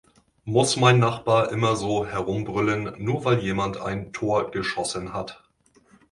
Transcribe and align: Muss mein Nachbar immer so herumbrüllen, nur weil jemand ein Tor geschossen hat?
Muss 0.45 0.77
mein 0.77 0.97
Nachbar 0.97 1.51
immer 1.51 1.75
so 1.75 2.07
herumbrüllen, 2.07 2.95
nur 2.97 3.23
weil 3.23 3.37
jemand 3.37 3.77
ein 3.77 4.11
Tor 4.13 4.49
geschossen 4.49 5.13
hat? 5.13 5.43